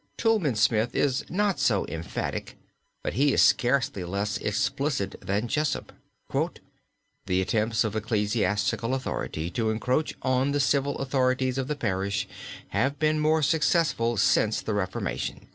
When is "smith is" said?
0.55-1.23